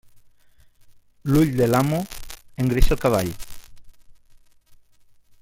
[1.33, 1.99] L'ull de l'amo
[2.65, 3.31] engreixa el cavall.